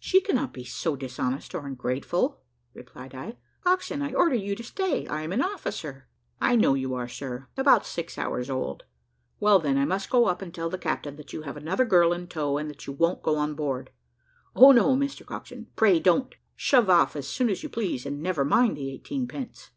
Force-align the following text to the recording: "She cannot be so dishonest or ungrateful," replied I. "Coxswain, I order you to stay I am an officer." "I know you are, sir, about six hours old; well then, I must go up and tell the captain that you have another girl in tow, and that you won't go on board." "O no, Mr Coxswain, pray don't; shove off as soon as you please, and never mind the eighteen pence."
"She 0.00 0.20
cannot 0.20 0.52
be 0.52 0.64
so 0.64 0.96
dishonest 0.96 1.54
or 1.54 1.64
ungrateful," 1.64 2.40
replied 2.74 3.14
I. 3.14 3.36
"Coxswain, 3.62 4.02
I 4.02 4.12
order 4.12 4.34
you 4.34 4.56
to 4.56 4.64
stay 4.64 5.06
I 5.06 5.22
am 5.22 5.30
an 5.30 5.42
officer." 5.42 6.08
"I 6.40 6.56
know 6.56 6.74
you 6.74 6.94
are, 6.94 7.06
sir, 7.06 7.46
about 7.56 7.86
six 7.86 8.18
hours 8.18 8.50
old; 8.50 8.82
well 9.38 9.60
then, 9.60 9.78
I 9.78 9.84
must 9.84 10.10
go 10.10 10.26
up 10.26 10.42
and 10.42 10.52
tell 10.52 10.68
the 10.68 10.76
captain 10.76 11.14
that 11.14 11.32
you 11.32 11.42
have 11.42 11.56
another 11.56 11.84
girl 11.84 12.12
in 12.12 12.26
tow, 12.26 12.58
and 12.58 12.68
that 12.68 12.88
you 12.88 12.94
won't 12.94 13.22
go 13.22 13.36
on 13.36 13.54
board." 13.54 13.90
"O 14.56 14.72
no, 14.72 14.96
Mr 14.96 15.24
Coxswain, 15.24 15.68
pray 15.76 16.00
don't; 16.00 16.34
shove 16.56 16.90
off 16.90 17.14
as 17.14 17.28
soon 17.28 17.48
as 17.48 17.62
you 17.62 17.68
please, 17.68 18.04
and 18.04 18.20
never 18.20 18.44
mind 18.44 18.76
the 18.76 18.90
eighteen 18.90 19.28
pence." 19.28 19.70